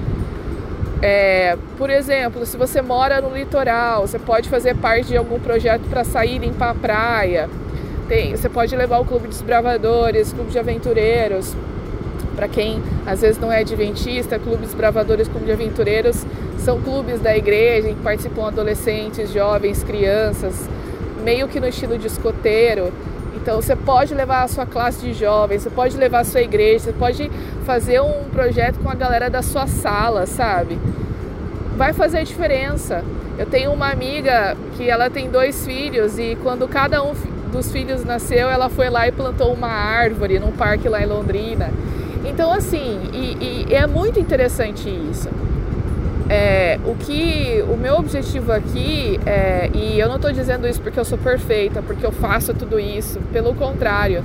É, 1.03 1.59
por 1.77 1.91
exemplo, 1.91 2.47
se 2.47 2.57
você 2.57 2.81
mora 2.81 3.21
no 3.21 3.37
litoral, 3.37 4.07
você 4.07 4.19
pode 4.19 4.49
fazer 4.49 4.75
parte 4.77 5.09
de 5.09 5.17
algum 5.17 5.39
projeto 5.39 5.83
para 5.91 6.03
sair 6.05 6.39
limpar 6.39 6.71
a 6.71 6.75
praia. 6.75 7.51
Tem, 8.09 8.35
você 8.35 8.49
pode 8.49 8.75
levar 8.75 8.99
o 8.99 9.05
clube 9.05 9.25
de 9.25 9.35
desbravadores, 9.35 10.33
clube 10.33 10.51
de 10.51 10.59
aventureiros. 10.59 11.55
Para 12.37 12.47
quem 12.49 12.83
às 13.07 13.23
vezes 13.23 13.41
não 13.41 13.51
é 13.51 13.61
adventista, 13.61 14.39
clubes 14.39 14.75
bravadores, 14.75 15.27
clube 15.27 15.47
de 15.47 15.53
aventureiros, 15.53 16.25
são 16.59 16.81
clubes 16.81 17.19
da 17.21 17.35
igreja 17.35 17.89
em 17.89 17.95
que 17.95 18.03
participam 18.03 18.47
adolescentes, 18.49 19.33
jovens, 19.33 19.83
crianças, 19.83 20.69
meio 21.25 21.49
que 21.49 21.59
no 21.59 21.67
estilo 21.67 21.97
de 21.97 22.07
escoteiro. 22.07 22.93
Então 23.37 23.63
você 23.63 23.75
pode 23.75 24.13
levar 24.15 24.43
a 24.43 24.49
sua 24.49 24.67
classe 24.67 25.01
de 25.01 25.15
jovens, 25.15 25.63
você 25.63 25.71
pode 25.71 25.97
levar 25.97 26.21
a 26.21 26.25
sua 26.25 26.43
igreja, 26.43 26.85
você 26.85 26.93
pode 26.93 27.31
fazer 27.65 28.01
um 28.01 28.25
projeto 28.31 28.79
com 28.81 28.91
a 28.91 28.95
galera 28.95 29.31
da 29.31 29.41
sua 29.41 29.67
sala, 29.67 30.27
sabe? 30.27 30.79
Vai 31.77 31.93
fazer 31.93 32.25
diferença. 32.25 33.05
Eu 33.39 33.47
tenho 33.47 33.73
uma 33.73 33.91
amiga 33.91 34.57
que 34.77 34.91
ela 34.91 35.09
tem 35.09 35.31
dois 35.31 35.65
filhos 35.65 36.19
e 36.19 36.37
quando 36.43 36.67
cada 36.67 37.03
um 37.03 37.15
dos 37.53 37.71
filhos 37.71 38.05
nasceu, 38.05 38.49
ela 38.51 38.69
foi 38.69 38.91
lá 38.91 39.07
e 39.07 39.13
plantou 39.13 39.53
uma 39.53 39.69
árvore 39.69 40.39
num 40.39 40.53
parque 40.53 40.89
lá 40.89 41.01
em 41.01 41.07
Londrina. 41.07 41.71
Então, 42.29 42.53
assim, 42.53 43.01
e, 43.13 43.67
e 43.69 43.75
é 43.75 43.87
muito 43.87 44.19
interessante 44.21 44.89
isso. 44.89 45.29
é, 46.29 46.79
o 46.85 46.95
que 46.95 47.65
o 47.69 47.77
meu 47.77 47.95
objetivo 47.97 48.53
aqui 48.53 49.21
é, 49.25 49.71
e 49.73 49.99
eu 49.99 50.09
não 50.09 50.17
estou 50.17 50.33
dizendo 50.33 50.67
isso 50.67 50.81
porque 50.81 50.99
eu 50.99 51.05
sou 51.05 51.17
perfeita, 51.19 51.83
porque 51.83 52.05
eu 52.05 52.13
faço 52.13 52.53
tudo 52.53 52.81
isso, 52.81 53.21
pelo 53.33 53.55
contrário, 53.55 54.25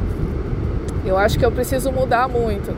eu 1.05 1.17
acho 1.17 1.37
que 1.37 1.45
eu 1.45 1.51
preciso 1.51 1.91
mudar 1.91 2.27
muito. 2.27 2.75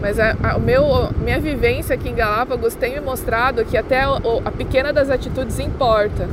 Mas 0.00 0.18
a, 0.20 0.36
a, 0.42 0.58
meu, 0.58 1.10
minha 1.22 1.40
vivência 1.40 1.94
aqui 1.94 2.08
em 2.10 2.14
Galápagos 2.14 2.74
tem 2.74 2.94
me 2.94 3.00
mostrado 3.00 3.64
que 3.64 3.76
até 3.76 4.02
a 4.02 4.50
pequena 4.56 4.92
das 4.92 5.10
atitudes 5.10 5.58
importa, 5.58 6.28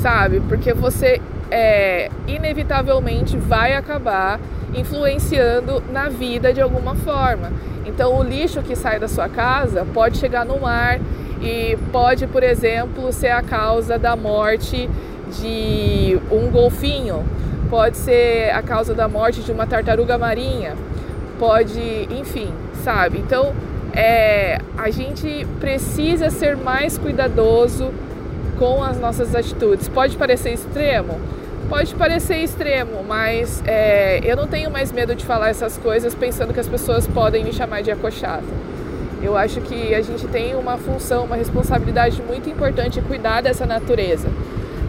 sabe? 0.00 0.40
Porque 0.48 0.72
você 0.72 1.20
é, 1.52 2.10
inevitavelmente 2.26 3.36
vai 3.36 3.74
acabar 3.74 4.40
influenciando 4.74 5.82
na 5.92 6.08
vida 6.08 6.50
de 6.50 6.62
alguma 6.62 6.94
forma. 6.94 7.52
Então, 7.84 8.18
o 8.18 8.22
lixo 8.22 8.62
que 8.62 8.74
sai 8.74 8.98
da 8.98 9.06
sua 9.06 9.28
casa 9.28 9.86
pode 9.92 10.16
chegar 10.16 10.46
no 10.46 10.58
mar 10.58 10.98
e 11.42 11.76
pode, 11.92 12.26
por 12.26 12.42
exemplo, 12.42 13.12
ser 13.12 13.32
a 13.32 13.42
causa 13.42 13.98
da 13.98 14.16
morte 14.16 14.88
de 15.38 16.18
um 16.30 16.50
golfinho, 16.50 17.22
pode 17.68 17.98
ser 17.98 18.50
a 18.50 18.62
causa 18.62 18.94
da 18.94 19.06
morte 19.06 19.42
de 19.42 19.52
uma 19.52 19.66
tartaruga 19.66 20.16
marinha, 20.16 20.74
pode, 21.38 22.08
enfim, 22.10 22.50
sabe? 22.82 23.18
Então, 23.18 23.52
é, 23.92 24.58
a 24.78 24.88
gente 24.88 25.46
precisa 25.60 26.30
ser 26.30 26.56
mais 26.56 26.96
cuidadoso 26.96 27.90
com 28.58 28.82
as 28.82 28.98
nossas 28.98 29.34
atitudes. 29.34 29.86
Pode 29.88 30.16
parecer 30.16 30.54
extremo? 30.54 31.20
Pode 31.72 31.94
parecer 31.94 32.36
extremo, 32.36 33.02
mas 33.02 33.62
é, 33.66 34.20
eu 34.22 34.36
não 34.36 34.46
tenho 34.46 34.70
mais 34.70 34.92
medo 34.92 35.14
de 35.14 35.24
falar 35.24 35.48
essas 35.48 35.78
coisas 35.78 36.14
pensando 36.14 36.52
que 36.52 36.60
as 36.60 36.68
pessoas 36.68 37.06
podem 37.06 37.42
me 37.42 37.50
chamar 37.50 37.82
de 37.82 37.90
acochata. 37.90 38.44
Eu 39.22 39.38
acho 39.38 39.58
que 39.62 39.94
a 39.94 40.02
gente 40.02 40.28
tem 40.28 40.54
uma 40.54 40.76
função, 40.76 41.24
uma 41.24 41.34
responsabilidade 41.34 42.20
muito 42.20 42.50
importante 42.50 42.98
em 42.98 43.02
cuidar 43.02 43.40
dessa 43.40 43.64
natureza. 43.64 44.28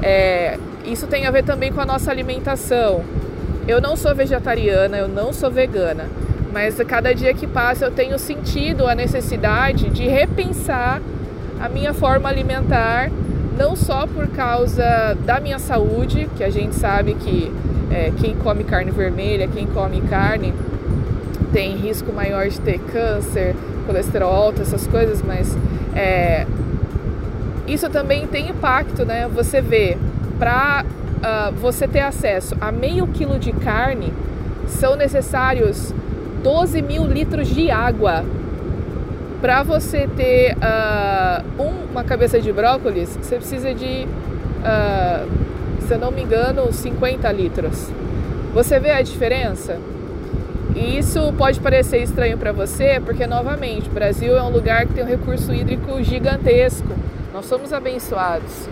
É, 0.02 0.60
isso 0.84 1.08
tem 1.08 1.26
a 1.26 1.32
ver 1.32 1.46
também 1.46 1.72
com 1.72 1.80
a 1.80 1.86
nossa 1.86 2.12
alimentação. 2.12 3.02
Eu 3.66 3.80
não 3.80 3.96
sou 3.96 4.14
vegetariana, 4.14 4.98
eu 4.98 5.08
não 5.08 5.32
sou 5.32 5.50
vegana, 5.50 6.10
mas 6.52 6.78
a 6.82 6.84
cada 6.84 7.16
dia 7.16 7.34
que 7.34 7.48
passa 7.48 7.86
eu 7.86 7.92
tenho 7.92 8.20
sentido 8.20 8.90
a 8.90 8.94
necessidade 8.94 9.90
de 9.90 10.06
repensar 10.06 11.02
a 11.62 11.70
minha 11.70 11.94
forma 11.94 12.28
alimentar, 12.28 13.10
não 13.58 13.76
só 13.76 14.08
por 14.08 14.28
causa 14.30 15.16
da 15.26 15.40
minha 15.40 15.60
saúde, 15.60 16.30
que 16.36 16.44
a 16.44 16.50
gente 16.50 16.76
sabe 16.76 17.14
que 17.16 17.52
é, 17.92 18.12
quem 18.20 18.36
come 18.36 18.64
carne 18.64 18.92
vermelha, 18.92 19.48
quem 19.48 19.68
come 19.68 20.02
carne, 20.02 20.54
tem 21.52 21.76
risco 21.76 22.12
maior 22.12 22.48
de 22.48 22.60
ter 22.60 22.80
câncer, 22.80 23.56
colesterol 23.86 24.34
alto, 24.34 24.62
essas 24.62 24.88
coisas, 24.88 25.22
mas 25.22 25.56
é, 25.96 26.48
isso 27.68 27.90
também 27.90 28.28
tem 28.28 28.50
impacto, 28.50 29.06
né? 29.06 29.28
Você 29.34 29.62
vê, 29.62 29.98
para 30.38 30.84
uh, 30.84 31.18
ah, 31.24 31.52
você 31.56 31.88
ter 31.88 32.02
acesso 32.02 32.56
a 32.60 32.72
meio 32.72 33.08
quilo 33.08 33.40
de 33.40 33.54
carne, 33.54 34.12
são 34.68 34.96
necessários 34.96 35.94
12 36.44 36.82
mil 36.82 37.06
litros 37.06 37.48
de 37.48 37.72
água. 37.72 38.26
Para 39.44 39.62
você 39.62 40.08
ter 40.08 40.56
uh, 40.56 41.64
uma 41.92 42.02
cabeça 42.02 42.40
de 42.40 42.50
brócolis, 42.54 43.10
você 43.22 43.36
precisa 43.36 43.74
de, 43.74 44.08
uh, 44.08 45.82
se 45.86 45.94
eu 45.94 46.00
não 46.00 46.12
me 46.12 46.24
engano, 46.24 46.72
50 46.72 47.30
litros. 47.34 47.90
Você 48.54 48.80
vê 48.80 48.92
a 48.92 49.02
diferença? 49.02 49.78
E 50.74 50.98
isso 50.98 51.34
pode 51.38 51.60
parecer 51.60 52.02
estranho 52.02 52.38
para 52.38 52.54
você, 52.54 53.02
porque 53.04 53.28
novamente, 53.28 53.90
o 53.90 53.92
Brasil 53.92 54.38
é 54.38 54.42
um 54.42 54.50
lugar 54.50 54.86
que 54.86 54.94
tem 54.94 55.04
um 55.04 55.08
recurso 55.08 55.54
hídrico 55.54 56.02
gigantesco. 56.02 56.88
Nós 57.34 57.46
somos 57.46 57.74
abençoados. 57.74 58.70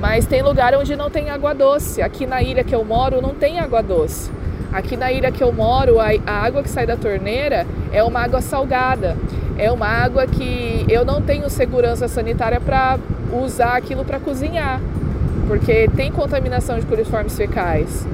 Mas 0.00 0.26
tem 0.26 0.42
lugar 0.42 0.76
onde 0.76 0.94
não 0.94 1.10
tem 1.10 1.28
água 1.28 1.52
doce. 1.52 2.00
Aqui 2.00 2.24
na 2.24 2.40
ilha 2.40 2.62
que 2.62 2.72
eu 2.72 2.84
moro 2.84 3.20
não 3.20 3.34
tem 3.34 3.58
água 3.58 3.82
doce. 3.82 4.30
Aqui 4.74 4.96
na 4.96 5.12
ilha 5.12 5.30
que 5.30 5.40
eu 5.40 5.52
moro, 5.52 6.00
a, 6.00 6.10
água 6.26 6.60
que 6.60 6.68
sai 6.68 6.84
da 6.84 6.96
torneira 6.96 7.64
é 7.92 8.02
uma 8.02 8.18
água 8.18 8.40
salgada. 8.40 9.16
É 9.56 9.70
uma 9.70 9.86
água 9.86 10.26
que 10.26 10.84
eu 10.88 11.04
não 11.04 11.22
tenho 11.22 11.48
segurança 11.48 12.08
sanitária 12.08 12.60
para 12.60 12.98
usar 13.32 13.76
aquilo 13.76 14.04
para 14.04 14.18
cozinhar, 14.18 14.80
porque 15.46 15.88
tem 15.94 16.10
contaminação 16.10 16.80
de 16.80 16.86
coliformes 16.86 17.36
fecais. 17.36 18.04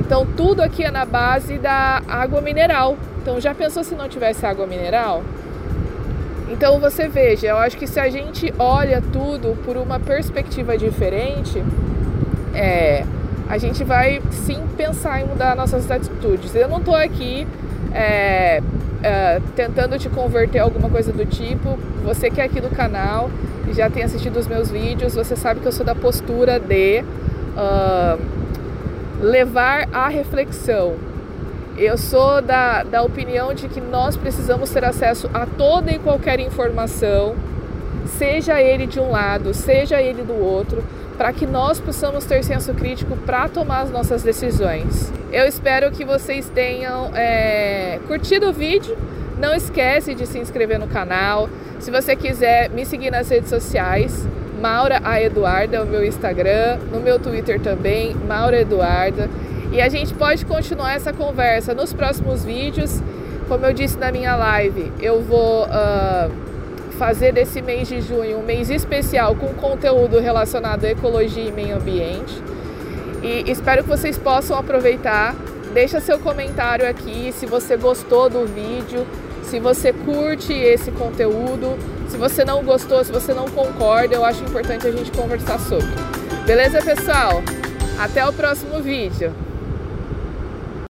Então 0.00 0.26
tudo 0.34 0.62
aqui 0.62 0.84
é 0.84 0.90
na 0.90 1.04
base 1.04 1.58
da 1.58 2.02
água 2.08 2.40
mineral. 2.40 2.96
Então 3.20 3.38
já 3.38 3.54
pensou 3.54 3.84
se 3.84 3.94
não 3.94 4.08
tivesse 4.08 4.46
água 4.46 4.66
mineral? 4.66 5.22
Então 6.48 6.80
você 6.80 7.08
veja, 7.08 7.48
eu 7.48 7.58
acho 7.58 7.76
que 7.76 7.86
se 7.86 8.00
a 8.00 8.08
gente 8.08 8.54
olha 8.58 9.02
tudo 9.12 9.54
por 9.66 9.76
uma 9.76 10.00
perspectiva 10.00 10.78
diferente, 10.78 11.62
é, 12.54 13.04
a 13.48 13.58
gente 13.58 13.84
vai 13.84 14.20
sim 14.30 14.62
pensar 14.76 15.20
em 15.20 15.26
mudar 15.26 15.54
nossas 15.54 15.90
atitudes. 15.90 16.54
Eu 16.54 16.68
não 16.68 16.78
estou 16.78 16.94
aqui 16.94 17.46
é, 17.92 18.62
é, 19.02 19.40
tentando 19.54 19.98
te 19.98 20.08
converter 20.08 20.58
a 20.58 20.62
alguma 20.64 20.90
coisa 20.90 21.12
do 21.12 21.24
tipo. 21.24 21.78
Você 22.04 22.30
que 22.30 22.40
é 22.40 22.44
aqui 22.44 22.60
do 22.60 22.70
canal 22.70 23.30
e 23.68 23.72
já 23.72 23.88
tem 23.88 24.02
assistido 24.02 24.36
os 24.38 24.46
meus 24.46 24.70
vídeos, 24.70 25.14
você 25.14 25.36
sabe 25.36 25.60
que 25.60 25.66
eu 25.66 25.72
sou 25.72 25.84
da 25.84 25.94
postura 25.94 26.58
de 26.58 27.02
uh, 27.56 28.20
levar 29.20 29.88
à 29.92 30.08
reflexão. 30.08 30.94
Eu 31.76 31.98
sou 31.98 32.40
da, 32.40 32.82
da 32.84 33.02
opinião 33.02 33.52
de 33.52 33.68
que 33.68 33.80
nós 33.80 34.16
precisamos 34.16 34.70
ter 34.70 34.84
acesso 34.84 35.28
a 35.34 35.44
toda 35.46 35.92
e 35.92 35.98
qualquer 35.98 36.40
informação, 36.40 37.34
seja 38.06 38.60
ele 38.62 38.86
de 38.86 38.98
um 38.98 39.10
lado, 39.10 39.52
seja 39.52 40.00
ele 40.00 40.22
do 40.22 40.34
outro, 40.34 40.82
para 41.16 41.32
que 41.32 41.46
nós 41.46 41.80
possamos 41.80 42.24
ter 42.24 42.44
senso 42.44 42.74
crítico 42.74 43.16
para 43.16 43.48
tomar 43.48 43.82
as 43.82 43.90
nossas 43.90 44.22
decisões. 44.22 45.12
Eu 45.32 45.46
espero 45.46 45.90
que 45.90 46.04
vocês 46.04 46.48
tenham 46.48 47.10
é, 47.14 47.98
curtido 48.06 48.50
o 48.50 48.52
vídeo. 48.52 48.96
Não 49.38 49.54
esquece 49.54 50.14
de 50.14 50.26
se 50.26 50.38
inscrever 50.38 50.78
no 50.78 50.86
canal. 50.86 51.48
Se 51.78 51.90
você 51.90 52.16
quiser 52.16 52.70
me 52.70 52.84
seguir 52.86 53.10
nas 53.10 53.28
redes 53.28 53.50
sociais, 53.50 54.26
Maura 54.60 55.00
a 55.04 55.20
Eduarda, 55.20 55.82
o 55.82 55.86
meu 55.86 56.04
Instagram, 56.04 56.78
no 56.90 57.00
meu 57.00 57.18
Twitter 57.18 57.60
também, 57.60 58.14
Maura 58.14 58.60
Eduarda. 58.60 59.28
E 59.72 59.80
a 59.80 59.88
gente 59.88 60.14
pode 60.14 60.44
continuar 60.46 60.94
essa 60.94 61.12
conversa 61.12 61.74
nos 61.74 61.92
próximos 61.92 62.44
vídeos. 62.44 63.02
Como 63.48 63.64
eu 63.64 63.72
disse 63.72 63.98
na 63.98 64.10
minha 64.10 64.34
live, 64.36 64.92
eu 65.00 65.22
vou 65.22 65.64
uh, 65.66 66.45
fazer 66.96 67.32
desse 67.32 67.62
mês 67.62 67.88
de 67.88 68.00
junho 68.00 68.38
um 68.38 68.42
mês 68.42 68.70
especial 68.70 69.34
com 69.36 69.48
conteúdo 69.54 70.18
relacionado 70.18 70.84
à 70.84 70.90
ecologia 70.90 71.44
e 71.44 71.52
meio 71.52 71.76
ambiente. 71.76 72.42
E 73.22 73.50
espero 73.50 73.82
que 73.82 73.88
vocês 73.88 74.18
possam 74.18 74.58
aproveitar. 74.58 75.34
Deixa 75.72 76.00
seu 76.00 76.18
comentário 76.18 76.88
aqui 76.88 77.32
se 77.32 77.44
você 77.44 77.76
gostou 77.76 78.30
do 78.30 78.46
vídeo, 78.46 79.06
se 79.42 79.60
você 79.60 79.92
curte 79.92 80.52
esse 80.52 80.90
conteúdo, 80.90 81.76
se 82.08 82.16
você 82.16 82.44
não 82.44 82.64
gostou, 82.64 83.04
se 83.04 83.12
você 83.12 83.34
não 83.34 83.46
concorda, 83.46 84.14
eu 84.14 84.24
acho 84.24 84.42
importante 84.42 84.86
a 84.86 84.90
gente 84.90 85.10
conversar 85.12 85.58
sobre. 85.60 85.86
Beleza, 86.46 86.80
pessoal? 86.82 87.42
Até 87.98 88.26
o 88.26 88.32
próximo 88.32 88.80
vídeo. 88.80 89.45